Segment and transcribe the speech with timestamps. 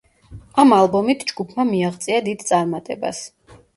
[0.61, 3.21] ამ ალბომით ჯგუფმა მიაღწია დიდ წარმატებას.